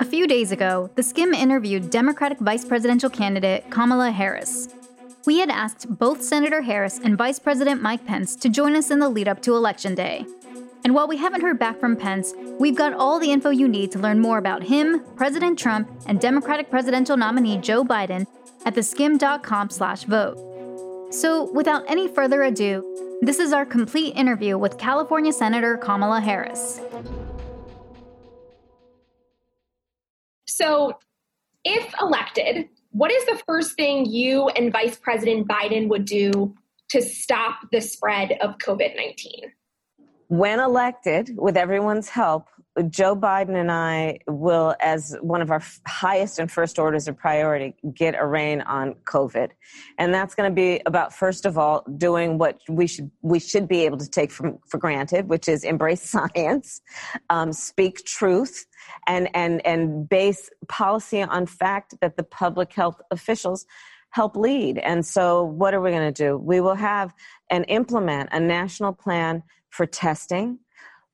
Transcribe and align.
A 0.00 0.04
few 0.04 0.26
days 0.26 0.52
ago, 0.52 0.90
The 0.96 1.02
Skimm 1.02 1.34
interviewed 1.34 1.90
Democratic 1.90 2.38
vice 2.38 2.64
presidential 2.64 3.08
candidate 3.08 3.70
Kamala 3.70 4.10
Harris. 4.10 4.68
We 5.26 5.38
had 5.38 5.48
asked 5.48 5.98
both 5.98 6.22
Senator 6.22 6.62
Harris 6.62 7.00
and 7.02 7.16
Vice 7.16 7.38
President 7.38 7.80
Mike 7.80 8.04
Pence 8.04 8.34
to 8.36 8.48
join 8.48 8.74
us 8.74 8.90
in 8.90 8.98
the 8.98 9.08
lead 9.08 9.28
up 9.28 9.40
to 9.42 9.54
Election 9.54 9.94
Day. 9.94 10.26
And 10.84 10.94
while 10.94 11.08
we 11.08 11.16
haven't 11.16 11.40
heard 11.40 11.58
back 11.58 11.80
from 11.80 11.96
Pence, 11.96 12.34
we've 12.58 12.76
got 12.76 12.94
all 12.94 13.18
the 13.18 13.30
info 13.30 13.50
you 13.50 13.68
need 13.68 13.92
to 13.92 13.98
learn 13.98 14.20
more 14.20 14.38
about 14.38 14.64
him, 14.64 15.04
President 15.16 15.58
Trump, 15.58 15.88
and 16.06 16.20
Democratic 16.20 16.68
presidential 16.68 17.16
nominee 17.16 17.58
Joe 17.58 17.84
Biden 17.84 18.26
at 18.64 18.74
theskimm.com/vote. 18.74 21.14
So, 21.14 21.50
without 21.52 21.84
any 21.88 22.08
further 22.08 22.42
ado, 22.42 22.82
this 23.22 23.38
is 23.38 23.52
our 23.52 23.64
complete 23.64 24.16
interview 24.16 24.58
with 24.58 24.78
California 24.78 25.32
Senator 25.32 25.76
Kamala 25.76 26.20
Harris. 26.20 26.80
So, 30.46 30.98
if 31.64 31.92
elected, 32.00 32.68
what 32.90 33.10
is 33.12 33.24
the 33.26 33.42
first 33.46 33.74
thing 33.74 34.06
you 34.06 34.48
and 34.48 34.72
Vice 34.72 34.96
President 34.96 35.48
Biden 35.48 35.88
would 35.88 36.04
do 36.04 36.54
to 36.90 37.02
stop 37.02 37.58
the 37.72 37.80
spread 37.80 38.32
of 38.40 38.58
COVID 38.58 38.96
19? 38.96 39.52
When 40.28 40.60
elected, 40.60 41.36
with 41.36 41.56
everyone's 41.56 42.08
help, 42.08 42.48
Joe 42.90 43.16
Biden 43.16 43.54
and 43.54 43.72
I 43.72 44.18
will, 44.26 44.74
as 44.80 45.16
one 45.22 45.40
of 45.40 45.50
our 45.50 45.62
highest 45.86 46.38
and 46.38 46.50
first 46.50 46.78
orders 46.78 47.08
of 47.08 47.16
priority, 47.16 47.74
get 47.94 48.14
a 48.14 48.26
rein 48.26 48.60
on 48.62 48.94
COVID, 49.04 49.50
and 49.98 50.12
that's 50.12 50.34
going 50.34 50.50
to 50.50 50.54
be 50.54 50.82
about 50.84 51.14
first 51.14 51.46
of 51.46 51.56
all 51.56 51.84
doing 51.96 52.36
what 52.36 52.60
we 52.68 52.86
should 52.86 53.10
we 53.22 53.38
should 53.38 53.66
be 53.66 53.84
able 53.86 53.96
to 53.98 54.08
take 54.08 54.30
from, 54.30 54.58
for 54.68 54.78
granted, 54.78 55.28
which 55.28 55.48
is 55.48 55.64
embrace 55.64 56.02
science, 56.10 56.82
um, 57.30 57.52
speak 57.52 58.04
truth, 58.04 58.66
and 59.06 59.28
and 59.34 59.64
and 59.66 60.08
base 60.08 60.50
policy 60.68 61.22
on 61.22 61.46
fact 61.46 61.94
that 62.02 62.16
the 62.16 62.24
public 62.24 62.72
health 62.74 63.00
officials 63.10 63.64
help 64.10 64.36
lead. 64.36 64.78
And 64.78 65.04
so, 65.04 65.44
what 65.44 65.72
are 65.72 65.80
we 65.80 65.90
going 65.90 66.12
to 66.12 66.24
do? 66.24 66.36
We 66.36 66.60
will 66.60 66.74
have 66.74 67.14
and 67.50 67.64
implement 67.68 68.28
a 68.32 68.40
national 68.40 68.92
plan 68.92 69.42
for 69.70 69.86
testing 69.86 70.58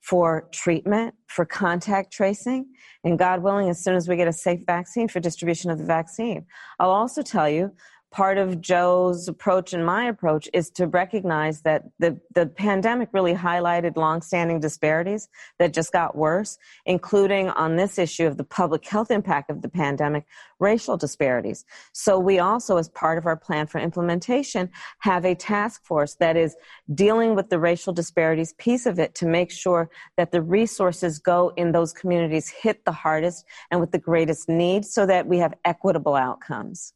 for 0.02 0.48
treatment, 0.52 1.14
for 1.28 1.44
contact 1.44 2.12
tracing, 2.12 2.66
and 3.04 3.18
God 3.18 3.42
willing, 3.42 3.70
as 3.70 3.82
soon 3.82 3.94
as 3.94 4.08
we 4.08 4.16
get 4.16 4.28
a 4.28 4.32
safe 4.32 4.60
vaccine 4.66 5.08
for 5.08 5.20
distribution 5.20 5.70
of 5.70 5.78
the 5.78 5.84
vaccine. 5.84 6.44
I'll 6.78 6.90
also 6.90 7.22
tell 7.22 7.48
you 7.48 7.72
part 8.12 8.36
of 8.36 8.60
Joe's 8.60 9.26
approach 9.26 9.72
and 9.72 9.84
my 9.84 10.04
approach 10.04 10.48
is 10.52 10.70
to 10.72 10.86
recognize 10.86 11.62
that 11.62 11.84
the, 11.98 12.20
the 12.34 12.46
pandemic 12.46 13.08
really 13.12 13.34
highlighted 13.34 13.96
longstanding 13.96 14.60
disparities 14.60 15.28
that 15.58 15.72
just 15.72 15.92
got 15.92 16.14
worse, 16.14 16.58
including 16.84 17.48
on 17.48 17.76
this 17.76 17.98
issue 17.98 18.26
of 18.26 18.36
the 18.36 18.44
public 18.44 18.86
health 18.86 19.10
impact 19.10 19.50
of 19.50 19.62
the 19.62 19.68
pandemic, 19.68 20.26
racial 20.60 20.98
disparities. 20.98 21.64
So 21.92 22.18
we 22.18 22.38
also, 22.38 22.76
as 22.76 22.90
part 22.90 23.16
of 23.16 23.26
our 23.26 23.36
plan 23.36 23.66
for 23.66 23.78
implementation, 23.78 24.70
have 25.00 25.24
a 25.24 25.34
task 25.34 25.82
force 25.84 26.14
that 26.16 26.36
is 26.36 26.54
dealing 26.94 27.34
with 27.34 27.48
the 27.48 27.58
racial 27.58 27.94
disparities 27.94 28.52
piece 28.58 28.84
of 28.84 28.98
it 28.98 29.14
to 29.16 29.26
make 29.26 29.50
sure 29.50 29.90
that 30.18 30.32
the 30.32 30.42
resources 30.42 31.18
go 31.18 31.52
in 31.56 31.72
those 31.72 31.94
communities 31.94 32.48
hit 32.50 32.84
the 32.84 32.92
hardest 32.92 33.46
and 33.70 33.80
with 33.80 33.90
the 33.90 33.98
greatest 33.98 34.50
need 34.50 34.84
so 34.84 35.06
that 35.06 35.26
we 35.26 35.38
have 35.38 35.54
equitable 35.64 36.14
outcomes. 36.14 36.92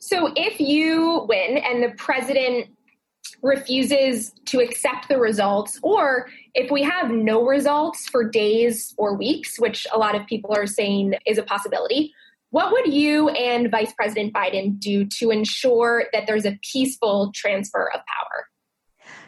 So 0.00 0.32
if 0.36 0.60
you 0.60 1.26
win 1.28 1.58
and 1.58 1.82
the 1.82 1.94
president 1.96 2.68
refuses 3.42 4.32
to 4.46 4.60
accept 4.60 5.08
the 5.08 5.18
results, 5.18 5.78
or 5.82 6.28
if 6.54 6.70
we 6.70 6.82
have 6.82 7.10
no 7.10 7.44
results 7.44 8.08
for 8.08 8.28
days 8.28 8.94
or 8.96 9.16
weeks, 9.16 9.58
which 9.58 9.86
a 9.92 9.98
lot 9.98 10.14
of 10.14 10.26
people 10.26 10.54
are 10.54 10.66
saying 10.66 11.14
is 11.26 11.38
a 11.38 11.42
possibility, 11.42 12.12
what 12.50 12.72
would 12.72 12.92
you 12.92 13.28
and 13.30 13.70
Vice 13.70 13.92
President 13.92 14.32
Biden 14.32 14.78
do 14.78 15.04
to 15.18 15.30
ensure 15.30 16.04
that 16.12 16.26
there's 16.26 16.46
a 16.46 16.58
peaceful 16.62 17.32
transfer 17.34 17.90
of 17.92 18.00
power? 18.06 18.46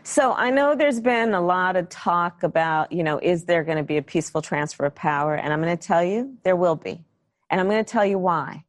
So 0.03 0.33
I 0.33 0.51
know 0.51 0.75
there's 0.75 1.01
been 1.01 1.35
a 1.35 1.41
lot 1.41 1.77
of 1.77 1.89
talk 1.89 2.43
about, 2.43 2.93
you 2.93 3.03
know, 3.03 3.19
is 3.19 3.45
there 3.45 3.65
going 3.65 3.77
to 3.77 3.85
be 3.85 3.99
a 3.99 4.03
peaceful 4.03 4.41
transfer 4.41 4.87
of 4.87 4.95
power? 4.95 5.35
And 5.35 5.53
I'm 5.53 5.61
going 5.61 5.77
to 5.77 5.87
tell 5.87 6.03
you, 6.03 6.39
there 6.45 6.57
will 6.57 6.77
be. 6.77 7.05
And 7.51 7.61
I'm 7.61 7.69
going 7.69 7.85
to 7.85 7.91
tell 7.91 8.07
you 8.07 8.19
why 8.19 8.65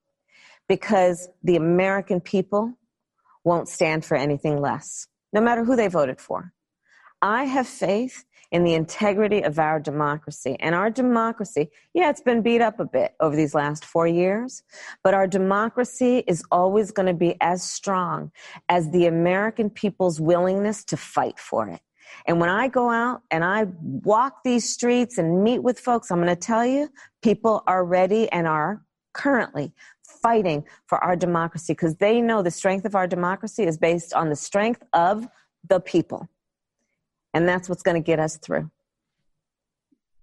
because 0.70 1.28
the 1.44 1.58
American 1.58 2.22
people 2.22 2.74
won't 3.44 3.68
stand 3.68 4.06
for 4.06 4.16
anything 4.16 4.62
less, 4.62 5.08
no 5.34 5.42
matter 5.42 5.66
who 5.66 5.76
they 5.76 5.90
voted 5.90 6.22
for. 6.22 6.54
I 7.22 7.44
have 7.44 7.68
faith 7.68 8.24
in 8.52 8.64
the 8.64 8.74
integrity 8.74 9.44
of 9.44 9.60
our 9.60 9.80
democracy. 9.80 10.56
And 10.60 10.74
our 10.74 10.90
democracy, 10.90 11.70
yeah, 11.94 12.10
it's 12.10 12.22
been 12.22 12.42
beat 12.42 12.62
up 12.62 12.80
a 12.80 12.86
bit 12.86 13.14
over 13.20 13.36
these 13.36 13.54
last 13.54 13.86
four 13.86 14.08
years, 14.08 14.64
but 15.04 15.14
our 15.14 15.28
democracy 15.28 16.24
is 16.28 16.44
always 16.52 16.92
going 16.92 17.06
to 17.08 17.14
be 17.14 17.36
as 17.42 17.62
strong 17.62 18.32
as 18.70 18.90
the 18.92 19.06
American 19.06 19.70
people's 19.70 20.20
willingness 20.20 20.84
to 20.86 20.98
fight 20.98 21.38
for 21.38 21.68
it. 21.70 21.82
And 22.26 22.40
when 22.40 22.50
I 22.50 22.70
go 22.70 22.90
out 22.90 23.22
and 23.30 23.44
I 23.44 23.68
walk 23.82 24.44
these 24.44 24.68
streets 24.68 25.20
and 25.20 25.44
meet 25.44 25.60
with 25.60 25.80
folks, 25.80 26.10
I'm 26.10 26.18
going 26.18 26.28
to 26.28 26.36
tell 26.36 26.66
you, 26.66 26.90
people 27.22 27.64
are 27.68 27.86
ready 27.86 28.32
and 28.32 28.48
are 28.48 28.84
currently 29.14 29.74
fighting 30.10 30.66
for 30.86 31.04
our 31.04 31.16
democracy 31.16 31.74
because 31.74 31.96
they 31.96 32.22
know 32.22 32.42
the 32.42 32.52
strength 32.52 32.86
of 32.86 32.96
our 32.96 33.08
democracy 33.08 33.64
is 33.64 33.78
based 33.78 34.14
on 34.14 34.30
the 34.30 34.36
strength 34.36 34.84
of 34.94 35.28
the 35.68 35.80
people. 35.80 36.28
And 37.34 37.48
that's 37.48 37.70
what's 37.70 37.84
going 37.84 38.02
to 38.02 38.06
get 38.06 38.20
us 38.20 38.38
through. 38.38 38.70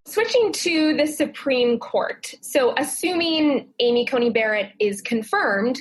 Switching 0.04 0.52
to 0.52 0.96
the 0.96 1.06
Supreme 1.06 1.78
Court. 1.78 2.32
So, 2.40 2.74
assuming 2.78 3.68
Amy 3.80 4.06
Coney 4.06 4.30
Barrett 4.30 4.72
is 4.78 5.00
confirmed, 5.00 5.80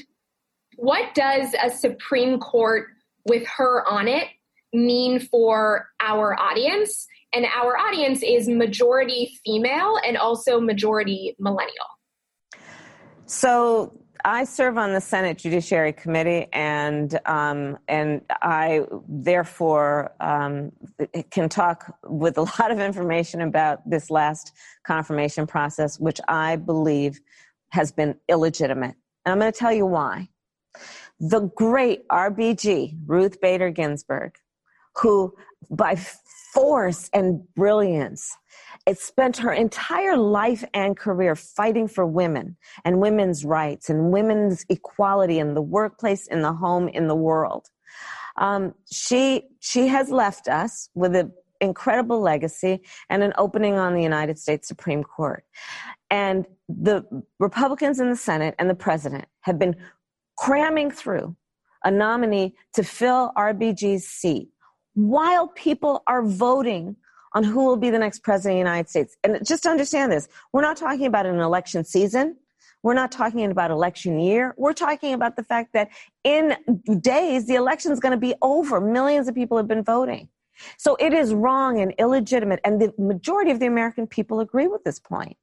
what 0.77 1.13
does 1.13 1.55
a 1.63 1.69
Supreme 1.69 2.39
Court 2.39 2.87
with 3.25 3.47
her 3.57 3.87
on 3.87 4.07
it 4.07 4.27
mean 4.73 5.19
for 5.19 5.89
our 5.99 6.39
audience? 6.39 7.07
And 7.33 7.45
our 7.45 7.77
audience 7.77 8.23
is 8.23 8.47
majority 8.47 9.37
female 9.45 9.99
and 10.05 10.17
also 10.17 10.59
majority 10.59 11.35
millennial. 11.37 11.85
So, 13.25 13.99
I 14.25 14.43
serve 14.43 14.79
on 14.79 14.91
the 14.91 15.01
Senate 15.01 15.37
Judiciary 15.37 15.93
Committee, 15.93 16.47
and 16.51 17.19
um, 17.27 17.77
and 17.87 18.21
I 18.41 18.81
therefore 19.07 20.13
um, 20.19 20.71
can 21.29 21.47
talk 21.47 21.95
with 22.03 22.39
a 22.39 22.41
lot 22.59 22.71
of 22.71 22.79
information 22.79 23.41
about 23.41 23.87
this 23.87 24.09
last 24.09 24.51
confirmation 24.83 25.45
process, 25.45 25.99
which 25.99 26.19
I 26.27 26.55
believe 26.55 27.21
has 27.69 27.91
been 27.91 28.15
illegitimate. 28.27 28.95
And 29.25 29.33
I'm 29.33 29.39
going 29.39 29.51
to 29.51 29.57
tell 29.57 29.73
you 29.73 29.85
why. 29.85 30.29
The 31.19 31.41
great 31.41 32.07
RBG, 32.07 32.97
Ruth 33.05 33.39
Bader 33.39 33.69
Ginsburg, 33.69 34.37
who 34.97 35.33
by 35.69 35.95
force 36.53 37.09
and 37.13 37.41
brilliance 37.55 38.35
it 38.85 38.99
spent 38.99 39.37
her 39.37 39.51
entire 39.51 40.15
life 40.15 40.63
and 40.73 40.95
career 40.95 41.35
fighting 41.35 41.87
for 41.87 42.05
women 42.05 42.55
and 42.83 43.01
women's 43.01 43.43
rights 43.43 43.89
and 43.89 44.11
women's 44.11 44.63
equality 44.69 45.39
in 45.39 45.55
the 45.55 45.61
workplace, 45.61 46.27
in 46.27 46.41
the 46.41 46.53
home, 46.53 46.87
in 46.87 47.07
the 47.07 47.15
world. 47.15 47.67
Um, 48.37 48.75
she 48.91 49.43
she 49.59 49.87
has 49.87 50.11
left 50.11 50.47
us 50.47 50.89
with 50.93 51.15
an 51.15 51.31
incredible 51.61 52.19
legacy 52.19 52.81
and 53.09 53.23
an 53.23 53.33
opening 53.37 53.75
on 53.75 53.95
the 53.95 54.03
United 54.03 54.37
States 54.37 54.67
Supreme 54.67 55.03
Court. 55.03 55.45
And 56.11 56.45
the 56.69 57.05
Republicans 57.39 57.99
in 57.99 58.09
the 58.09 58.15
Senate 58.15 58.53
and 58.59 58.69
the 58.69 58.75
president 58.75 59.25
have 59.41 59.57
been 59.57 59.75
cramming 60.37 60.91
through 60.91 61.35
a 61.83 61.89
nominee 61.89 62.55
to 62.73 62.83
fill 62.83 63.31
RBG's 63.37 64.05
seat 64.05 64.49
while 64.95 65.47
people 65.49 66.03
are 66.07 66.23
voting 66.23 66.95
on 67.33 67.43
who 67.43 67.65
will 67.65 67.77
be 67.77 67.89
the 67.89 67.99
next 67.99 68.23
president 68.23 68.53
of 68.53 68.55
the 68.55 68.69
United 68.69 68.89
States. 68.89 69.17
And 69.23 69.45
just 69.45 69.65
understand 69.65 70.11
this, 70.11 70.27
we're 70.53 70.61
not 70.61 70.77
talking 70.77 71.05
about 71.05 71.25
an 71.25 71.39
election 71.39 71.83
season. 71.83 72.37
We're 72.81 72.93
not 72.93 73.11
talking 73.11 73.49
about 73.51 73.71
election 73.71 74.19
year. 74.19 74.53
We're 74.57 74.73
talking 74.73 75.13
about 75.13 75.35
the 75.35 75.43
fact 75.43 75.73
that 75.73 75.89
in 76.23 76.55
days, 77.01 77.47
the 77.47 77.55
election 77.55 77.91
is 77.91 77.99
going 77.99 78.11
to 78.11 78.17
be 78.17 78.35
over. 78.41 78.79
Millions 78.79 79.27
of 79.27 79.35
people 79.35 79.57
have 79.57 79.67
been 79.67 79.83
voting. 79.83 80.29
So 80.77 80.95
it 80.99 81.13
is 81.13 81.33
wrong 81.33 81.81
and 81.81 81.93
illegitimate. 81.97 82.61
And 82.63 82.79
the 82.79 82.93
majority 82.97 83.51
of 83.51 83.59
the 83.59 83.65
American 83.65 84.07
people 84.07 84.39
agree 84.39 84.67
with 84.67 84.83
this 84.83 84.99
point. 84.99 85.35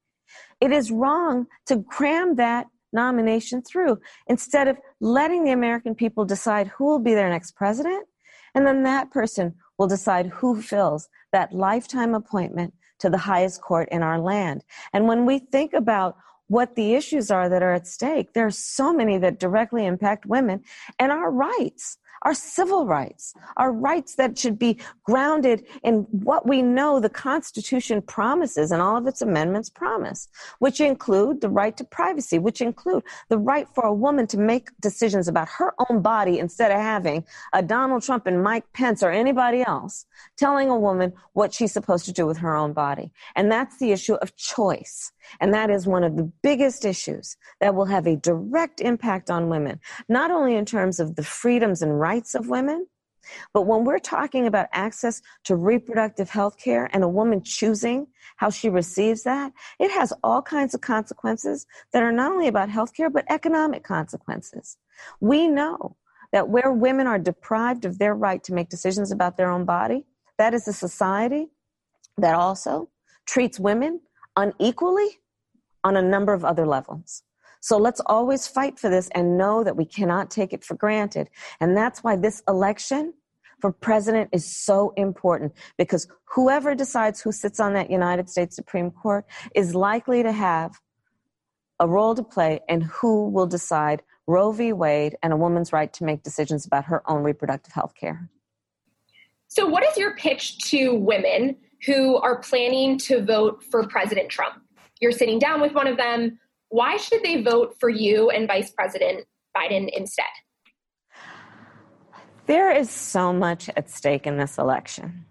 It 0.60 0.72
is 0.72 0.90
wrong 0.90 1.46
to 1.66 1.82
cram 1.82 2.36
that 2.36 2.68
nomination 2.92 3.62
through 3.62 3.98
instead 4.28 4.68
of 4.68 4.78
letting 5.00 5.44
the 5.44 5.50
American 5.50 5.94
people 5.94 6.24
decide 6.24 6.68
who 6.68 6.84
will 6.84 7.00
be 7.00 7.14
their 7.14 7.28
next 7.28 7.52
president. 7.52 8.06
And 8.54 8.66
then 8.66 8.82
that 8.82 9.10
person 9.10 9.54
will 9.78 9.86
decide 9.86 10.26
who 10.26 10.60
fills 10.60 11.08
that 11.32 11.52
lifetime 11.52 12.14
appointment 12.14 12.74
to 12.98 13.10
the 13.10 13.18
highest 13.18 13.60
court 13.60 13.88
in 13.90 14.02
our 14.02 14.20
land. 14.20 14.64
And 14.92 15.08
when 15.08 15.26
we 15.26 15.38
think 15.38 15.72
about 15.72 16.16
what 16.48 16.74
the 16.76 16.94
issues 16.94 17.30
are 17.30 17.48
that 17.48 17.62
are 17.62 17.72
at 17.72 17.86
stake, 17.86 18.34
there 18.34 18.46
are 18.46 18.50
so 18.50 18.92
many 18.92 19.18
that 19.18 19.40
directly 19.40 19.86
impact 19.86 20.26
women 20.26 20.62
and 20.98 21.10
our 21.10 21.30
rights. 21.30 21.98
Our 22.22 22.34
civil 22.34 22.86
rights, 22.86 23.34
our 23.56 23.72
rights 23.72 24.14
that 24.16 24.38
should 24.38 24.58
be 24.58 24.78
grounded 25.04 25.64
in 25.82 26.06
what 26.10 26.46
we 26.46 26.62
know 26.62 27.00
the 27.00 27.08
Constitution 27.08 28.02
promises 28.02 28.70
and 28.70 28.80
all 28.80 28.96
of 28.96 29.06
its 29.06 29.22
amendments 29.22 29.68
promise, 29.68 30.28
which 30.58 30.80
include 30.80 31.40
the 31.40 31.48
right 31.48 31.76
to 31.76 31.84
privacy, 31.84 32.38
which 32.38 32.60
include 32.60 33.02
the 33.28 33.38
right 33.38 33.68
for 33.74 33.84
a 33.84 33.94
woman 33.94 34.26
to 34.26 34.38
make 34.38 34.70
decisions 34.80 35.28
about 35.28 35.48
her 35.48 35.74
own 35.88 36.00
body 36.00 36.38
instead 36.38 36.70
of 36.70 36.78
having 36.78 37.24
a 37.52 37.62
Donald 37.62 38.02
Trump 38.02 38.26
and 38.26 38.42
Mike 38.42 38.64
Pence 38.72 39.02
or 39.02 39.10
anybody 39.10 39.62
else 39.62 40.06
telling 40.36 40.68
a 40.68 40.78
woman 40.78 41.12
what 41.32 41.52
she's 41.52 41.72
supposed 41.72 42.04
to 42.04 42.12
do 42.12 42.26
with 42.26 42.38
her 42.38 42.54
own 42.54 42.72
body. 42.72 43.12
And 43.34 43.50
that's 43.50 43.78
the 43.78 43.92
issue 43.92 44.14
of 44.14 44.36
choice. 44.36 45.12
And 45.40 45.54
that 45.54 45.70
is 45.70 45.86
one 45.86 46.04
of 46.04 46.16
the 46.16 46.30
biggest 46.42 46.84
issues 46.84 47.36
that 47.60 47.74
will 47.74 47.84
have 47.84 48.06
a 48.06 48.16
direct 48.16 48.80
impact 48.80 49.30
on 49.30 49.48
women, 49.48 49.80
not 50.08 50.30
only 50.30 50.54
in 50.56 50.64
terms 50.64 51.00
of 51.00 51.16
the 51.16 51.22
freedoms 51.22 51.82
and 51.82 51.98
rights 52.12 52.34
of 52.34 52.48
women, 52.48 52.86
but 53.54 53.62
when 53.62 53.84
we're 53.84 53.98
talking 53.98 54.46
about 54.46 54.66
access 54.72 55.22
to 55.44 55.56
reproductive 55.56 56.28
health 56.28 56.56
care 56.58 56.90
and 56.92 57.02
a 57.02 57.08
woman 57.08 57.40
choosing 57.42 58.06
how 58.36 58.50
she 58.50 58.68
receives 58.68 59.22
that, 59.22 59.52
it 59.78 59.90
has 59.92 60.12
all 60.22 60.42
kinds 60.42 60.74
of 60.74 60.80
consequences 60.80 61.66
that 61.92 62.02
are 62.02 62.12
not 62.12 62.32
only 62.32 62.48
about 62.48 62.68
health 62.68 62.92
care, 62.94 63.08
but 63.08 63.24
economic 63.30 63.82
consequences. 63.84 64.76
We 65.20 65.48
know 65.48 65.96
that 66.32 66.48
where 66.48 66.72
women 66.72 67.06
are 67.06 67.18
deprived 67.18 67.84
of 67.84 67.98
their 67.98 68.14
right 68.14 68.42
to 68.44 68.54
make 68.54 68.68
decisions 68.68 69.10
about 69.12 69.36
their 69.36 69.50
own 69.50 69.64
body, 69.64 70.04
that 70.38 70.54
is 70.54 70.68
a 70.68 70.72
society 70.72 71.48
that 72.18 72.34
also 72.34 72.90
treats 73.26 73.58
women 73.58 74.00
unequally 74.36 75.20
on 75.84 75.96
a 75.96 76.02
number 76.02 76.32
of 76.32 76.44
other 76.44 76.66
levels. 76.66 77.22
So 77.62 77.78
let's 77.78 78.00
always 78.06 78.46
fight 78.48 78.78
for 78.78 78.90
this 78.90 79.08
and 79.14 79.38
know 79.38 79.62
that 79.62 79.76
we 79.76 79.84
cannot 79.84 80.30
take 80.30 80.52
it 80.52 80.64
for 80.64 80.74
granted. 80.74 81.30
And 81.60 81.76
that's 81.76 82.02
why 82.02 82.16
this 82.16 82.42
election 82.48 83.14
for 83.60 83.70
president 83.70 84.30
is 84.32 84.44
so 84.44 84.92
important 84.96 85.52
because 85.78 86.08
whoever 86.24 86.74
decides 86.74 87.20
who 87.20 87.30
sits 87.30 87.60
on 87.60 87.74
that 87.74 87.88
United 87.88 88.28
States 88.28 88.56
Supreme 88.56 88.90
Court 88.90 89.24
is 89.54 89.76
likely 89.76 90.24
to 90.24 90.32
have 90.32 90.72
a 91.78 91.86
role 91.86 92.16
to 92.16 92.24
play 92.24 92.58
in 92.68 92.80
who 92.80 93.28
will 93.28 93.46
decide 93.46 94.02
Roe 94.26 94.50
v. 94.50 94.72
Wade 94.72 95.16
and 95.22 95.32
a 95.32 95.36
woman's 95.36 95.72
right 95.72 95.92
to 95.92 96.04
make 96.04 96.24
decisions 96.24 96.66
about 96.66 96.84
her 96.86 97.08
own 97.08 97.22
reproductive 97.22 97.72
health 97.72 97.94
care. 97.94 98.28
So, 99.46 99.66
what 99.66 99.84
is 99.88 99.96
your 99.96 100.16
pitch 100.16 100.58
to 100.70 100.94
women 100.94 101.56
who 101.86 102.16
are 102.16 102.40
planning 102.40 102.98
to 102.98 103.24
vote 103.24 103.62
for 103.70 103.86
President 103.86 104.30
Trump? 104.30 104.54
You're 105.00 105.12
sitting 105.12 105.38
down 105.38 105.60
with 105.60 105.74
one 105.74 105.86
of 105.86 105.96
them. 105.96 106.40
Why 106.72 106.96
should 106.96 107.22
they 107.22 107.42
vote 107.42 107.76
for 107.78 107.90
you 107.90 108.30
and 108.30 108.48
Vice 108.48 108.70
President 108.70 109.26
Biden 109.54 109.90
instead? 109.92 110.24
There 112.46 112.74
is 112.74 112.88
so 112.88 113.30
much 113.30 113.68
at 113.76 113.90
stake 113.90 114.26
in 114.26 114.38
this 114.38 114.56
election. 114.56 115.26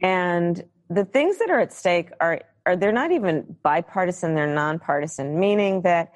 And 0.00 0.64
the 0.88 1.04
things 1.04 1.36
that 1.38 1.50
are 1.50 1.60
at 1.60 1.74
stake 1.74 2.08
are, 2.18 2.40
are 2.64 2.76
they're 2.76 2.92
not 2.92 3.12
even 3.12 3.56
bipartisan, 3.62 4.34
they're 4.34 4.46
nonpartisan, 4.46 5.38
meaning 5.38 5.82
that 5.82 6.14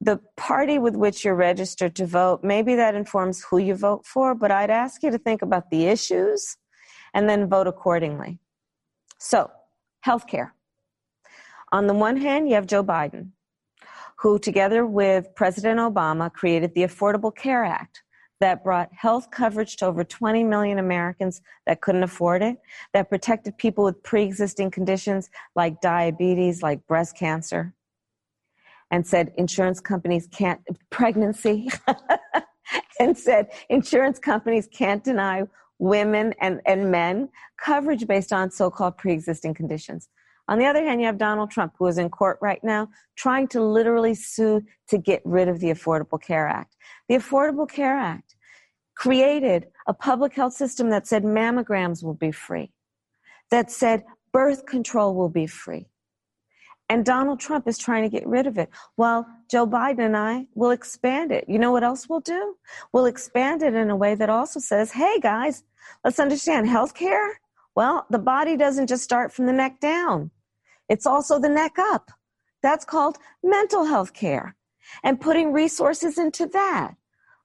the 0.00 0.20
party 0.36 0.78
with 0.78 0.94
which 0.94 1.24
you're 1.24 1.34
registered 1.34 1.96
to 1.96 2.06
vote, 2.06 2.44
maybe 2.44 2.76
that 2.76 2.94
informs 2.94 3.42
who 3.42 3.58
you 3.58 3.74
vote 3.74 4.06
for, 4.06 4.36
but 4.36 4.52
I'd 4.52 4.70
ask 4.70 5.02
you 5.02 5.10
to 5.10 5.18
think 5.18 5.42
about 5.42 5.70
the 5.70 5.86
issues 5.86 6.56
and 7.12 7.28
then 7.28 7.48
vote 7.48 7.66
accordingly. 7.66 8.38
So, 9.18 9.50
healthcare. 10.06 10.50
On 11.72 11.88
the 11.88 11.94
one 11.94 12.18
hand, 12.18 12.48
you 12.48 12.54
have 12.54 12.68
Joe 12.68 12.84
Biden, 12.84 13.32
who, 14.26 14.40
together 14.40 14.84
with 14.84 15.32
President 15.36 15.78
Obama, 15.78 16.32
created 16.32 16.74
the 16.74 16.80
Affordable 16.80 17.32
Care 17.32 17.64
Act 17.64 18.02
that 18.40 18.64
brought 18.64 18.92
health 18.92 19.30
coverage 19.30 19.76
to 19.76 19.86
over 19.86 20.02
20 20.02 20.42
million 20.42 20.80
Americans 20.80 21.40
that 21.64 21.80
couldn't 21.80 22.02
afford 22.02 22.42
it, 22.42 22.56
that 22.92 23.08
protected 23.08 23.56
people 23.56 23.84
with 23.84 24.02
pre 24.02 24.24
existing 24.24 24.72
conditions 24.72 25.30
like 25.54 25.80
diabetes, 25.80 26.60
like 26.60 26.84
breast 26.88 27.16
cancer, 27.16 27.72
and 28.90 29.06
said 29.06 29.32
insurance 29.36 29.78
companies 29.78 30.26
can't, 30.32 30.60
pregnancy, 30.90 31.68
and 32.98 33.16
said 33.16 33.46
insurance 33.68 34.18
companies 34.18 34.68
can't 34.72 35.04
deny 35.04 35.44
women 35.78 36.34
and, 36.40 36.60
and 36.66 36.90
men 36.90 37.28
coverage 37.58 38.08
based 38.08 38.32
on 38.32 38.50
so 38.50 38.72
called 38.72 38.98
pre 38.98 39.12
existing 39.12 39.54
conditions. 39.54 40.08
On 40.48 40.58
the 40.58 40.66
other 40.66 40.84
hand, 40.84 41.00
you 41.00 41.06
have 41.06 41.18
Donald 41.18 41.50
Trump, 41.50 41.74
who 41.78 41.86
is 41.86 41.98
in 41.98 42.08
court 42.08 42.38
right 42.40 42.62
now, 42.62 42.88
trying 43.16 43.48
to 43.48 43.60
literally 43.60 44.14
sue 44.14 44.62
to 44.88 44.98
get 44.98 45.20
rid 45.24 45.48
of 45.48 45.60
the 45.60 45.68
Affordable 45.68 46.20
Care 46.20 46.46
Act. 46.46 46.76
The 47.08 47.16
Affordable 47.16 47.68
Care 47.68 47.96
Act 47.96 48.36
created 48.94 49.66
a 49.86 49.94
public 49.94 50.34
health 50.34 50.54
system 50.54 50.90
that 50.90 51.06
said 51.06 51.24
mammograms 51.24 52.02
will 52.02 52.14
be 52.14 52.30
free, 52.30 52.72
that 53.50 53.70
said 53.70 54.04
birth 54.32 54.66
control 54.66 55.14
will 55.14 55.28
be 55.28 55.46
free. 55.46 55.86
And 56.88 57.04
Donald 57.04 57.40
Trump 57.40 57.66
is 57.66 57.78
trying 57.78 58.04
to 58.04 58.08
get 58.08 58.26
rid 58.26 58.46
of 58.46 58.58
it. 58.58 58.70
While 58.94 59.26
Joe 59.50 59.66
Biden 59.66 60.06
and 60.06 60.16
I 60.16 60.46
will 60.54 60.70
expand 60.70 61.32
it. 61.32 61.44
You 61.48 61.58
know 61.58 61.72
what 61.72 61.82
else 61.82 62.08
we'll 62.08 62.20
do? 62.20 62.54
We'll 62.92 63.06
expand 63.06 63.62
it 63.62 63.74
in 63.74 63.90
a 63.90 63.96
way 63.96 64.14
that 64.14 64.30
also 64.30 64.60
says, 64.60 64.92
hey 64.92 65.18
guys, 65.20 65.64
let's 66.04 66.20
understand 66.20 66.68
healthcare. 66.68 67.30
Well, 67.74 68.06
the 68.10 68.20
body 68.20 68.56
doesn't 68.56 68.86
just 68.86 69.02
start 69.02 69.32
from 69.32 69.46
the 69.46 69.52
neck 69.52 69.80
down. 69.80 70.30
It's 70.88 71.06
also 71.06 71.38
the 71.38 71.48
neck 71.48 71.78
up. 71.78 72.10
That's 72.62 72.84
called 72.84 73.18
mental 73.42 73.84
health 73.84 74.12
care 74.12 74.56
and 75.02 75.20
putting 75.20 75.52
resources 75.52 76.18
into 76.18 76.46
that. 76.46 76.94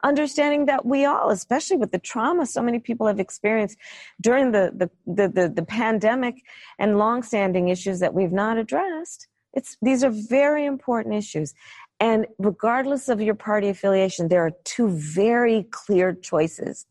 Understanding 0.04 0.66
that 0.66 0.84
we 0.84 1.06
all, 1.06 1.30
especially 1.30 1.78
with 1.78 1.92
the 1.92 2.00
trauma 2.00 2.46
so 2.48 2.62
many 2.62 2.80
people 2.80 3.06
have 3.06 3.20
experienced 3.20 3.78
during 4.20 4.52
the, 4.52 4.72
the, 4.76 4.90
the, 5.06 5.28
the, 5.28 5.50
the 5.50 5.64
pandemic 5.64 6.42
and 6.80 6.98
longstanding 6.98 7.70
issues 7.70 8.00
that 8.00 8.14
we've 8.14 8.32
not 8.32 8.58
addressed, 8.58 9.28
it's, 9.54 9.78
these 9.82 10.04
are 10.04 10.10
very 10.10 10.66
important 10.66 11.14
issues. 11.14 11.54
And 12.00 12.26
regardless 12.40 13.10
of 13.10 13.22
your 13.22 13.36
party 13.36 13.70
affiliation, 13.70 14.28
there 14.28 14.44
are 14.44 14.54
two 14.64 14.90
very 14.90 15.68
clear 15.70 16.14
choices 16.14 16.88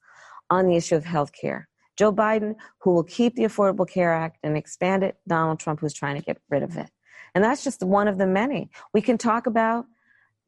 on 0.50 0.69
the 0.69 0.76
issue 0.76 0.94
of 0.94 1.05
health 1.05 1.32
care. 1.32 1.69
Joe 2.00 2.14
Biden, 2.14 2.55
who 2.79 2.93
will 2.93 3.05
keep 3.05 3.35
the 3.35 3.43
Affordable 3.43 3.87
Care 3.87 4.14
Act 4.14 4.38
and 4.43 4.56
expand 4.56 5.02
it, 5.02 5.19
Donald 5.29 5.61
Trump, 5.61 5.81
who's 5.81 5.93
trying 5.93 6.17
to 6.17 6.23
get 6.23 6.38
rid 6.49 6.62
of 6.62 6.79
it. 6.79 6.88
And 7.35 7.44
that's 7.44 7.62
just 7.62 7.82
one 7.82 8.08
of 8.08 8.17
the 8.17 8.26
many. 8.26 8.70
We 8.94 9.02
can 9.02 9.19
talk 9.19 9.47
about 9.47 9.85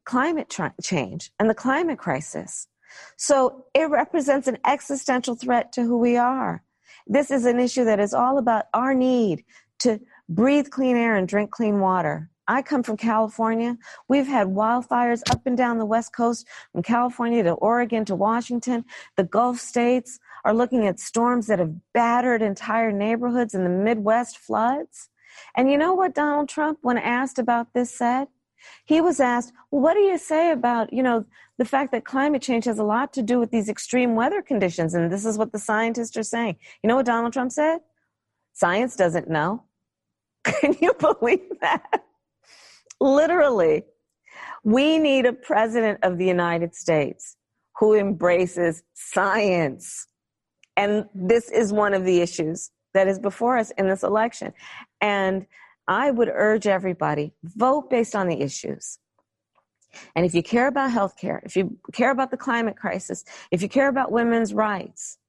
climate 0.03 0.51
change 0.81 1.31
and 1.39 1.47
the 1.47 1.53
climate 1.53 1.99
crisis. 1.99 2.67
So 3.17 3.65
it 3.75 3.87
represents 3.91 4.47
an 4.47 4.57
existential 4.65 5.35
threat 5.35 5.71
to 5.73 5.83
who 5.83 5.99
we 5.99 6.17
are. 6.17 6.63
This 7.05 7.29
is 7.29 7.45
an 7.45 7.59
issue 7.59 7.85
that 7.85 7.99
is 7.99 8.15
all 8.15 8.39
about 8.39 8.65
our 8.73 8.95
need 8.95 9.43
to 9.81 9.99
breathe 10.27 10.71
clean 10.71 10.97
air 10.97 11.15
and 11.15 11.27
drink 11.27 11.51
clean 11.51 11.79
water. 11.79 12.31
I 12.47 12.61
come 12.61 12.81
from 12.81 12.97
California. 12.97 13.77
We've 14.07 14.27
had 14.27 14.47
wildfires 14.47 15.21
up 15.31 15.45
and 15.45 15.55
down 15.55 15.77
the 15.77 15.85
West 15.85 16.15
Coast, 16.15 16.47
from 16.71 16.81
California 16.81 17.43
to 17.43 17.51
Oregon 17.51 18.05
to 18.05 18.15
Washington. 18.15 18.83
The 19.17 19.23
Gulf 19.23 19.59
states 19.59 20.19
are 20.43 20.53
looking 20.53 20.87
at 20.87 20.99
storms 20.99 21.47
that 21.47 21.59
have 21.59 21.73
battered 21.93 22.41
entire 22.41 22.91
neighborhoods 22.91 23.53
in 23.53 23.63
the 23.63 23.69
Midwest 23.69 24.37
floods. 24.37 25.09
And 25.55 25.69
you 25.71 25.77
know 25.77 25.93
what 25.93 26.13
Donald 26.13 26.49
Trump, 26.49 26.79
when 26.81 26.97
asked 26.97 27.39
about 27.39 27.73
this, 27.73 27.95
said? 27.95 28.27
He 28.85 29.01
was 29.01 29.19
asked, 29.19 29.53
well, 29.71 29.81
what 29.81 29.93
do 29.93 29.99
you 29.99 30.17
say 30.17 30.51
about, 30.51 30.93
you 30.93 31.03
know, 31.03 31.25
the 31.57 31.65
fact 31.65 31.91
that 31.91 32.05
climate 32.05 32.41
change 32.41 32.65
has 32.65 32.79
a 32.79 32.83
lot 32.83 33.13
to 33.13 33.21
do 33.21 33.39
with 33.39 33.51
these 33.51 33.69
extreme 33.69 34.15
weather 34.15 34.41
conditions? 34.41 34.93
And 34.93 35.11
this 35.11 35.25
is 35.25 35.37
what 35.37 35.51
the 35.51 35.59
scientists 35.59 36.15
are 36.17 36.23
saying. 36.23 36.57
You 36.81 36.87
know 36.87 36.95
what 36.97 37.05
Donald 37.05 37.33
Trump 37.33 37.51
said? 37.51 37.79
Science 38.53 38.95
doesn't 38.95 39.29
know. 39.29 39.63
Can 40.43 40.75
you 40.81 40.93
believe 40.93 41.59
that? 41.61 42.03
Literally, 42.99 43.83
we 44.63 44.97
need 44.97 45.25
a 45.25 45.33
president 45.33 45.99
of 46.03 46.17
the 46.17 46.25
United 46.25 46.75
States 46.75 47.35
who 47.79 47.95
embraces 47.95 48.83
science. 48.93 50.07
And 50.77 51.05
this 51.13 51.49
is 51.49 51.71
one 51.71 51.93
of 51.93 52.03
the 52.03 52.21
issues 52.21 52.71
that 52.93 53.07
is 53.07 53.19
before 53.19 53.57
us 53.57 53.71
in 53.77 53.87
this 53.87 54.03
election. 54.03 54.53
And 55.01 55.45
I 55.87 56.11
would 56.11 56.29
urge 56.33 56.67
everybody 56.67 57.33
vote 57.43 57.89
based 57.89 58.15
on 58.15 58.27
the 58.27 58.41
issues. 58.41 58.99
And 60.15 60.25
if 60.25 60.33
you 60.33 60.41
care 60.41 60.67
about 60.67 60.91
health 60.91 61.17
care, 61.17 61.41
if 61.45 61.55
you 61.55 61.77
care 61.91 62.11
about 62.11 62.31
the 62.31 62.37
climate 62.37 62.77
crisis, 62.77 63.23
if 63.51 63.61
you 63.61 63.69
care 63.69 63.89
about 63.89 64.11
women's 64.11 64.53
rights, 64.53 65.19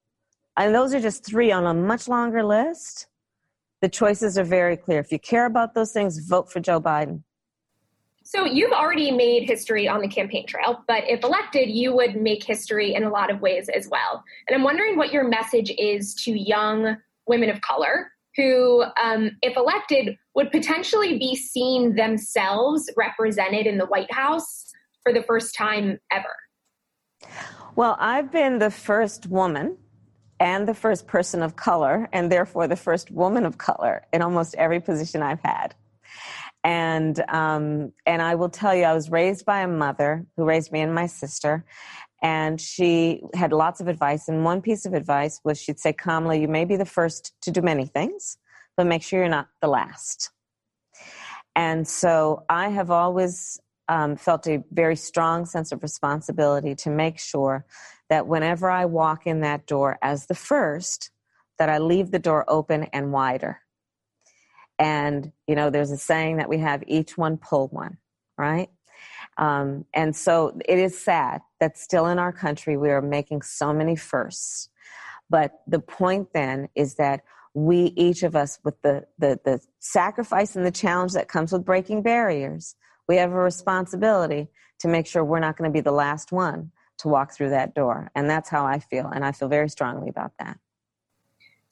and 0.57 0.75
those 0.75 0.95
are 0.95 1.01
just 1.01 1.25
three 1.25 1.51
on 1.53 1.67
a 1.67 1.75
much 1.75 2.09
longer 2.09 2.43
list, 2.43 3.09
the 3.83 3.89
choices 3.89 4.39
are 4.39 4.45
very 4.45 4.77
clear. 4.77 5.01
If 5.01 5.13
you 5.13 5.19
care 5.19 5.47
about 5.47 5.75
those 5.75 5.93
things, 5.93 6.19
vote 6.27 6.51
for 6.51 6.61
Joe 6.61 6.81
Biden. 6.81 7.23
So 8.27 8.47
you've 8.47 8.73
already 8.73 9.11
made 9.11 9.47
history 9.47 9.87
on 9.87 10.01
the 10.01 10.09
campaign 10.09 10.47
trail, 10.47 10.83
but 10.89 11.05
if 11.07 11.23
elected, 11.23 11.69
you 11.69 11.95
would 11.95 12.17
make 12.17 12.43
history 12.43 12.95
in 12.95 13.05
a 13.05 13.11
lot 13.11 13.31
of 13.31 13.43
ways 13.43 13.69
as 13.69 13.87
well. 13.89 14.25
And 14.49 14.57
I'm 14.57 14.65
wondering 14.65 14.97
what 14.97 15.13
your 15.13 15.29
message 15.29 15.71
is 15.77 16.15
to 16.25 16.33
young 16.33 16.97
women 17.27 17.51
of 17.51 17.61
color 17.61 18.11
who, 18.37 18.83
um, 19.01 19.33
if 19.43 19.57
elected, 19.57 20.17
would 20.35 20.51
potentially 20.51 21.19
be 21.19 21.37
seeing 21.37 21.95
themselves 21.95 22.91
represented 22.97 23.67
in 23.67 23.77
the 23.77 23.87
White 23.87 24.13
House 24.13 24.73
for 25.03 25.13
the 25.13 25.23
first 25.23 25.55
time 25.55 26.01
ever. 26.11 26.35
Well, 27.77 27.97
I've 28.01 28.33
been 28.33 28.59
the 28.59 28.71
first 28.71 29.27
woman 29.27 29.77
and 30.41 30.67
the 30.67 30.75
first 30.75 31.07
person 31.07 31.43
of 31.43 31.57
color, 31.57 32.09
and 32.13 32.33
therefore 32.33 32.67
the 32.69 32.77
first 32.77 33.11
woman 33.11 33.45
of 33.45 33.59
color 33.59 34.03
in 34.13 34.23
almost 34.23 34.55
every 34.57 34.81
position 34.81 35.23
I've 35.23 35.41
had. 35.45 35.75
And 36.65 37.23
um, 37.29 37.93
and 38.07 38.23
I 38.23 38.35
will 38.35 38.49
tell 38.49 38.75
you, 38.75 38.85
I 38.85 38.95
was 38.95 39.11
raised 39.11 39.45
by 39.45 39.61
a 39.61 39.69
mother 39.69 40.27
who 40.37 40.45
raised 40.45 40.73
me 40.73 40.81
and 40.81 40.95
my 40.95 41.07
sister, 41.07 41.65
and 42.23 42.59
she 42.59 43.23
had 43.35 43.53
lots 43.53 43.83
of 43.83 43.89
advice. 43.89 44.29
And 44.29 44.45
one 44.45 44.63
piece 44.63 44.87
of 44.87 44.95
advice 44.95 45.41
was 45.45 45.61
she'd 45.61 45.79
say, 45.79 45.93
Kamala, 45.93 46.37
you 46.37 46.49
may 46.49 46.65
be 46.65 46.77
the 46.77 46.87
first 46.87 47.35
to 47.43 47.51
do 47.51 47.61
many 47.61 47.85
things, 47.85 48.39
but 48.79 48.87
make 48.87 49.03
sure 49.03 49.21
you're 49.21 49.29
not 49.29 49.49
the 49.61 49.69
last. 49.69 50.31
And 51.55 51.87
so 51.87 52.45
I 52.49 52.71
have 52.71 52.91
always 52.91 53.61
um, 53.89 54.17
felt 54.17 54.47
a 54.47 54.65
very 54.73 54.97
strong 54.97 55.45
sense 55.45 55.71
of 55.71 55.83
responsibility 55.83 56.75
to 56.77 56.91
make 56.91 57.19
sure 57.19 57.67
that 58.09 58.27
whenever 58.27 58.71
I 58.71 58.87
walk 58.87 59.27
in 59.27 59.43
that 59.43 59.67
door 59.67 59.99
as 60.03 60.27
the 60.27 60.35
first, 60.35 61.11
that 61.59 61.69
I 61.69 61.79
leave 61.79 62.11
the 62.11 62.19
door 62.19 62.45
open 62.49 62.85
and 62.85 63.13
wider. 63.13 63.61
And, 64.79 65.33
you 65.47 65.55
know, 65.55 65.71
there's 65.71 65.91
a 65.91 65.99
saying 65.99 66.39
that 66.39 66.49
we 66.49 66.59
have 66.59 66.83
each 66.87 67.17
one 67.17 67.37
pull 67.37 67.69
one, 67.69 67.99
right? 68.37 68.69
Um, 69.37 69.85
and 69.95 70.15
so 70.15 70.59
it 70.69 70.79
is 70.79 70.99
sad 70.99 71.41
that 71.61 71.79
still 71.79 72.07
in 72.07 72.19
our 72.19 72.33
country 72.33 72.77
we 72.77 72.91
are 72.91 73.03
making 73.03 73.43
so 73.43 73.73
many 73.73 73.97
firsts. 73.97 74.69
But 75.31 75.53
the 75.67 75.81
point 75.81 76.29
then 76.35 76.69
is 76.75 76.97
that 76.97 77.23
we, 77.55 77.93
each 77.97 78.23
of 78.23 78.35
us, 78.35 78.59
with 78.65 78.81
the, 78.83 79.07
the, 79.19 79.39
the 79.45 79.61
sacrifice 79.79 80.57
and 80.57 80.67
the 80.67 80.71
challenge 80.71 81.13
that 81.13 81.29
comes 81.29 81.53
with 81.53 81.65
breaking 81.65 82.03
barriers, 82.03 82.75
we 83.09 83.17
have 83.17 83.33
a 83.33 83.37
responsibility 83.37 84.49
to 84.81 84.89
make 84.89 85.07
sure 85.07 85.25
we're 85.25 85.39
not 85.41 85.57
going 85.57 85.71
to 85.71 85.73
be 85.73 85.81
the 85.81 85.93
last 85.93 86.33
one 86.33 86.73
to 86.99 87.09
walk 87.09 87.33
through 87.33 87.51
that 87.51 87.75
door. 87.75 88.11
And 88.15 88.29
that's 88.29 88.49
how 88.49 88.67
I 88.67 88.81
feel. 88.81 89.07
And 89.07 89.25
I 89.25 89.33
feel 89.33 89.49
very 89.49 89.69
strongly 89.69 90.09
about 90.09 90.33
that. 90.39 90.59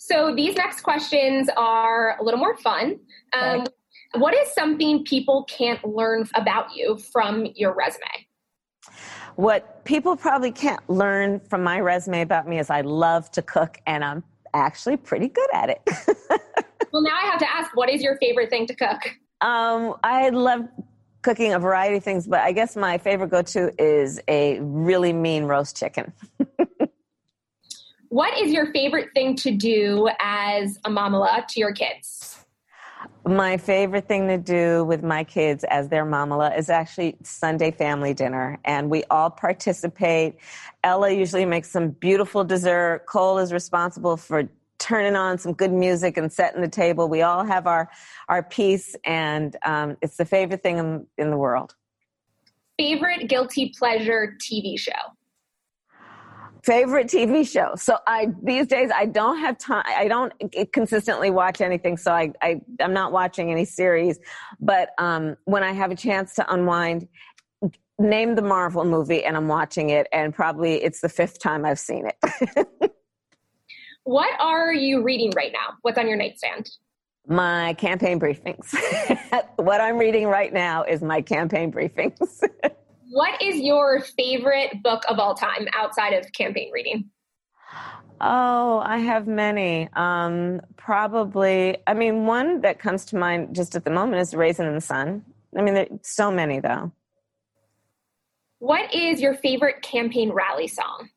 So 0.04 0.34
these 0.34 0.56
next 0.56 0.80
questions 0.80 1.48
are 1.56 2.16
a 2.18 2.24
little 2.24 2.40
more 2.40 2.56
fun. 2.56 2.98
Um, 3.32 3.60
okay. 3.60 3.70
What 4.14 4.34
is 4.34 4.52
something 4.52 5.04
people 5.04 5.44
can't 5.44 5.82
learn 5.84 6.28
about 6.34 6.74
you 6.74 6.98
from 6.98 7.46
your 7.54 7.72
resume? 7.72 8.26
What 9.36 9.84
people 9.84 10.16
probably 10.16 10.50
can't 10.50 10.82
learn 10.90 11.38
from 11.38 11.62
my 11.62 11.78
resume 11.78 12.22
about 12.22 12.48
me 12.48 12.58
is 12.58 12.68
I 12.68 12.80
love 12.80 13.30
to 13.30 13.42
cook 13.42 13.78
and 13.86 14.04
I'm 14.04 14.24
actually 14.52 14.96
pretty 14.96 15.28
good 15.28 15.48
at 15.54 15.70
it. 15.70 15.82
well, 16.92 17.02
now 17.02 17.16
I 17.16 17.24
have 17.26 17.38
to 17.38 17.48
ask 17.48 17.76
what 17.76 17.88
is 17.88 18.02
your 18.02 18.16
favorite 18.18 18.50
thing 18.50 18.66
to 18.66 18.74
cook? 18.74 18.98
Um, 19.40 19.94
I 20.02 20.30
love 20.30 20.66
cooking 21.22 21.52
a 21.54 21.60
variety 21.60 21.98
of 21.98 22.02
things, 22.04 22.26
but 22.26 22.40
I 22.40 22.50
guess 22.50 22.74
my 22.74 22.98
favorite 22.98 23.30
go 23.30 23.42
to 23.42 23.70
is 23.80 24.20
a 24.26 24.58
really 24.58 25.12
mean 25.12 25.44
roast 25.44 25.76
chicken. 25.76 26.12
what 28.12 28.36
is 28.38 28.52
your 28.52 28.70
favorite 28.72 29.08
thing 29.14 29.34
to 29.34 29.50
do 29.50 30.06
as 30.20 30.78
a 30.84 30.90
Momala 30.90 31.46
to 31.48 31.58
your 31.58 31.72
kids? 31.72 32.44
My 33.24 33.56
favorite 33.56 34.06
thing 34.06 34.28
to 34.28 34.36
do 34.36 34.84
with 34.84 35.02
my 35.02 35.24
kids 35.24 35.64
as 35.64 35.88
their 35.88 36.04
Momala 36.04 36.56
is 36.58 36.68
actually 36.68 37.16
Sunday 37.22 37.70
family 37.70 38.12
dinner, 38.12 38.58
and 38.66 38.90
we 38.90 39.02
all 39.04 39.30
participate. 39.30 40.36
Ella 40.84 41.10
usually 41.10 41.46
makes 41.46 41.70
some 41.70 41.88
beautiful 41.88 42.44
dessert. 42.44 43.04
Cole 43.06 43.38
is 43.38 43.50
responsible 43.50 44.18
for 44.18 44.46
turning 44.78 45.16
on 45.16 45.38
some 45.38 45.54
good 45.54 45.72
music 45.72 46.18
and 46.18 46.30
setting 46.30 46.60
the 46.60 46.68
table. 46.68 47.08
We 47.08 47.22
all 47.22 47.46
have 47.46 47.66
our 47.66 47.88
our 48.28 48.42
piece, 48.42 48.94
and 49.06 49.56
um, 49.64 49.96
it's 50.02 50.18
the 50.18 50.26
favorite 50.26 50.62
thing 50.62 50.76
in, 50.76 51.06
in 51.16 51.30
the 51.30 51.38
world. 51.38 51.74
Favorite 52.78 53.26
guilty 53.26 53.72
pleasure 53.74 54.36
TV 54.38 54.78
show 54.78 54.92
favorite 56.62 57.08
TV 57.08 57.48
show. 57.48 57.72
So 57.76 57.98
I 58.06 58.28
these 58.42 58.66
days 58.66 58.90
I 58.94 59.06
don't 59.06 59.38
have 59.38 59.58
time. 59.58 59.84
I 59.86 60.08
don't 60.08 60.32
consistently 60.72 61.30
watch 61.30 61.60
anything. 61.60 61.96
So 61.96 62.12
I, 62.12 62.32
I 62.40 62.60
am 62.80 62.92
not 62.92 63.12
watching 63.12 63.50
any 63.50 63.64
series. 63.64 64.18
But 64.60 64.90
um, 64.98 65.36
when 65.44 65.62
I 65.62 65.72
have 65.72 65.90
a 65.90 65.96
chance 65.96 66.34
to 66.34 66.52
unwind, 66.52 67.08
name 67.98 68.34
the 68.34 68.42
Marvel 68.42 68.84
movie, 68.84 69.24
and 69.24 69.36
I'm 69.36 69.48
watching 69.48 69.90
it. 69.90 70.06
And 70.12 70.34
probably 70.34 70.82
it's 70.82 71.00
the 71.00 71.08
fifth 71.08 71.40
time 71.40 71.64
I've 71.64 71.78
seen 71.78 72.06
it. 72.06 72.68
what 74.04 74.40
are 74.40 74.72
you 74.72 75.02
reading 75.02 75.32
right 75.36 75.52
now? 75.52 75.76
What's 75.82 75.98
on 75.98 76.08
your 76.08 76.16
nightstand? 76.16 76.70
My 77.26 77.74
campaign 77.74 78.18
briefings. 78.18 78.74
what 79.56 79.80
I'm 79.80 79.96
reading 79.96 80.26
right 80.26 80.52
now 80.52 80.82
is 80.82 81.02
my 81.02 81.22
campaign 81.22 81.72
briefings. 81.72 82.42
What 83.12 83.42
is 83.42 83.60
your 83.60 84.00
favorite 84.00 84.82
book 84.82 85.02
of 85.06 85.18
all 85.18 85.34
time 85.34 85.68
outside 85.74 86.14
of 86.14 86.32
campaign 86.32 86.70
reading? 86.72 87.10
Oh, 88.22 88.78
I 88.82 88.96
have 89.00 89.26
many. 89.26 89.90
Um, 89.92 90.62
probably, 90.78 91.76
I 91.86 91.92
mean, 91.92 92.24
one 92.24 92.62
that 92.62 92.78
comes 92.78 93.04
to 93.06 93.16
mind 93.16 93.54
just 93.54 93.74
at 93.74 93.84
the 93.84 93.90
moment 93.90 94.22
is 94.22 94.32
Raisin 94.32 94.66
in 94.66 94.74
the 94.74 94.80
Sun. 94.80 95.26
I 95.54 95.60
mean, 95.60 95.74
there's 95.74 95.90
so 96.00 96.30
many 96.30 96.60
though. 96.60 96.90
What 98.60 98.94
is 98.94 99.20
your 99.20 99.34
favorite 99.34 99.82
campaign 99.82 100.32
rally 100.32 100.66
song? 100.66 101.10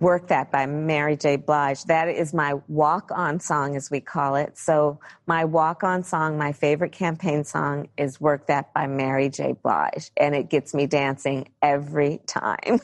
Work 0.00 0.28
That 0.28 0.50
by 0.50 0.64
Mary 0.64 1.16
J. 1.16 1.36
Blige. 1.36 1.84
That 1.84 2.08
is 2.08 2.32
my 2.32 2.54
walk 2.68 3.10
on 3.14 3.38
song, 3.38 3.76
as 3.76 3.90
we 3.90 4.00
call 4.00 4.34
it. 4.34 4.56
So, 4.56 4.98
my 5.26 5.44
walk 5.44 5.84
on 5.84 6.02
song, 6.02 6.38
my 6.38 6.52
favorite 6.52 6.92
campaign 6.92 7.44
song, 7.44 7.88
is 7.98 8.18
Work 8.18 8.46
That 8.46 8.72
by 8.72 8.86
Mary 8.86 9.28
J. 9.28 9.54
Blige. 9.62 10.10
And 10.16 10.34
it 10.34 10.48
gets 10.48 10.72
me 10.72 10.86
dancing 10.86 11.50
every 11.60 12.20
time. 12.26 12.80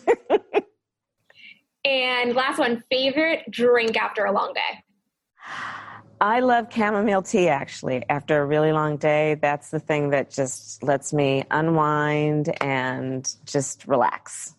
and 1.85 2.35
last 2.35 2.58
one 2.58 2.85
favorite 2.90 3.50
drink 3.50 3.96
after 3.96 4.26
a 4.26 4.32
long 4.32 4.52
day? 4.52 4.85
I 6.20 6.40
love 6.40 6.66
chamomile 6.73 7.23
tea 7.23 7.49
actually. 7.49 8.02
After 8.08 8.40
a 8.40 8.46
really 8.46 8.73
long 8.73 8.96
day, 8.96 9.37
that's 9.40 9.70
the 9.70 9.80
thing 9.80 10.11
that 10.11 10.30
just 10.30 10.82
lets 10.82 11.12
me 11.12 11.44
unwind 11.50 12.62
and 12.62 13.26
just 13.44 13.87
relax. 13.87 14.54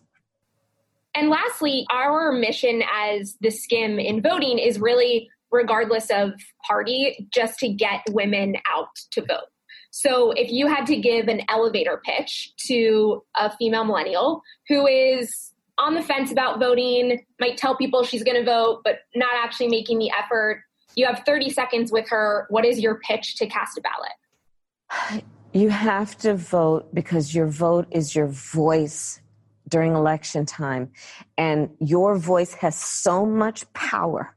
And 1.18 1.30
lastly, 1.30 1.84
our 1.90 2.30
mission 2.30 2.80
as 2.94 3.36
the 3.40 3.48
Skimm 3.48 4.00
in 4.00 4.22
voting 4.22 4.56
is 4.60 4.78
really, 4.78 5.28
regardless 5.50 6.10
of 6.10 6.30
party, 6.64 7.28
just 7.34 7.58
to 7.58 7.68
get 7.68 8.02
women 8.10 8.54
out 8.72 8.94
to 9.10 9.22
vote. 9.22 9.48
So 9.90 10.30
if 10.30 10.52
you 10.52 10.68
had 10.68 10.86
to 10.86 10.96
give 10.96 11.26
an 11.26 11.40
elevator 11.48 12.00
pitch 12.04 12.52
to 12.68 13.24
a 13.36 13.50
female 13.56 13.84
millennial 13.84 14.42
who 14.68 14.86
is 14.86 15.52
on 15.76 15.96
the 15.96 16.02
fence 16.02 16.30
about 16.30 16.60
voting, 16.60 17.26
might 17.40 17.56
tell 17.56 17.76
people 17.76 18.04
she's 18.04 18.22
going 18.22 18.36
to 18.36 18.48
vote, 18.48 18.82
but 18.84 19.00
not 19.16 19.34
actually 19.34 19.68
making 19.68 19.98
the 19.98 20.12
effort, 20.16 20.62
you 20.94 21.04
have 21.04 21.24
30 21.26 21.50
seconds 21.50 21.90
with 21.90 22.08
her. 22.10 22.46
What 22.48 22.64
is 22.64 22.78
your 22.78 23.00
pitch 23.00 23.34
to 23.38 23.48
cast 23.48 23.76
a 23.76 23.80
ballot? 23.80 25.24
You 25.52 25.70
have 25.70 26.16
to 26.18 26.34
vote 26.34 26.94
because 26.94 27.34
your 27.34 27.48
vote 27.48 27.88
is 27.90 28.14
your 28.14 28.28
voice 28.28 29.20
during 29.68 29.94
election 29.94 30.46
time. 30.46 30.90
And 31.36 31.70
your 31.80 32.16
voice 32.16 32.54
has 32.54 32.76
so 32.76 33.24
much 33.26 33.70
power. 33.72 34.34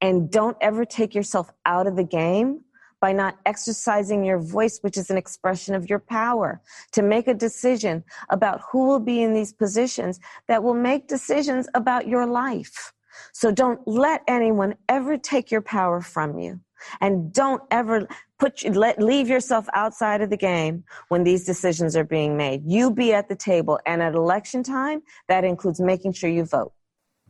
And 0.00 0.30
don't 0.30 0.56
ever 0.60 0.84
take 0.84 1.14
yourself 1.14 1.50
out 1.66 1.86
of 1.86 1.96
the 1.96 2.04
game 2.04 2.60
by 3.00 3.12
not 3.12 3.38
exercising 3.46 4.24
your 4.24 4.38
voice, 4.38 4.78
which 4.82 4.96
is 4.96 5.10
an 5.10 5.16
expression 5.16 5.74
of 5.74 5.88
your 5.88 5.98
power, 5.98 6.60
to 6.92 7.02
make 7.02 7.28
a 7.28 7.34
decision 7.34 8.04
about 8.28 8.60
who 8.70 8.86
will 8.86 9.00
be 9.00 9.22
in 9.22 9.32
these 9.32 9.52
positions 9.52 10.20
that 10.48 10.62
will 10.62 10.74
make 10.74 11.08
decisions 11.08 11.66
about 11.74 12.06
your 12.06 12.26
life. 12.26 12.92
So 13.32 13.50
don't 13.50 13.80
let 13.86 14.22
anyone 14.28 14.74
ever 14.88 15.16
take 15.16 15.50
your 15.50 15.62
power 15.62 16.00
from 16.00 16.38
you. 16.38 16.60
And 17.00 17.32
don't 17.32 17.62
ever 17.70 18.06
put 18.40 18.64
let 18.74 19.00
leave 19.00 19.28
yourself 19.28 19.66
outside 19.74 20.22
of 20.22 20.30
the 20.30 20.36
game 20.36 20.82
when 21.08 21.22
these 21.22 21.44
decisions 21.44 21.94
are 21.94 22.04
being 22.04 22.36
made. 22.36 22.62
You 22.64 22.90
be 22.90 23.12
at 23.12 23.28
the 23.28 23.36
table 23.36 23.78
and 23.86 24.02
at 24.02 24.14
election 24.14 24.62
time, 24.62 25.02
that 25.28 25.44
includes 25.44 25.80
making 25.80 26.14
sure 26.14 26.30
you 26.30 26.44
vote. 26.44 26.72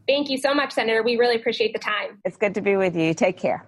Thank 0.09 0.31
you 0.31 0.39
so 0.39 0.55
much, 0.55 0.73
Senator. 0.73 1.03
We 1.03 1.17
really 1.17 1.37
appreciate 1.37 1.73
the 1.73 1.79
time. 1.79 2.21
It's 2.25 2.37
good 2.37 2.55
to 2.55 2.61
be 2.61 2.77
with 2.77 2.97
you. 2.97 3.13
Take 3.13 3.37
care. 3.37 3.67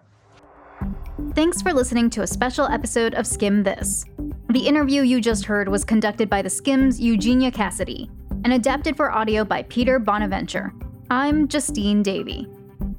Thanks 1.35 1.63
for 1.63 1.73
listening 1.73 2.11
to 2.11 2.23
a 2.23 2.27
special 2.27 2.67
episode 2.67 3.15
of 3.15 3.27
Skimm 3.27 3.65
This. 3.65 4.05
The 4.51 4.67
interview 4.67 5.03
you 5.03 5.21
just 5.21 5.45
heard 5.45 5.69
was 5.69 5.85
conducted 5.85 6.29
by 6.29 6.43
the 6.43 6.51
Skimm's 6.51 7.01
Eugenia 7.01 7.51
Cassidy 7.51 8.11
and 8.45 8.53
adapted 8.53 8.97
for 8.97 9.13
audio 9.13 9.45
by 9.45 9.63
Peter 9.65 9.99
Bonaventure. 9.99 10.73
I'm 11.11 11.49
Justine 11.49 12.03
Davie. 12.03 12.49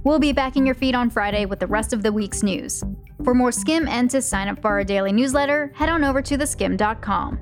We'll 0.04 0.20
be 0.20 0.34
back 0.34 0.58
in 0.58 0.66
your 0.66 0.76
feed 0.76 0.96
on 0.96 1.10
Friday 1.10 1.46
with 1.46 1.60
the 1.60 1.68
rest 1.68 1.94
of 1.94 2.04
the 2.04 2.12
week's 2.12 2.44
news. 2.44 2.84
For 3.24 3.34
more 3.34 3.52
Skimm 3.52 3.88
and 3.88 4.10
to 4.10 4.22
sign 4.22 4.50
up 4.50 4.62
for 4.62 4.70
our 4.70 4.84
daily 4.84 5.14
newsletter, 5.14 5.72
head 5.76 5.88
on 5.88 6.04
over 6.04 6.22
to 6.22 6.38
theskimm.com. 6.38 7.40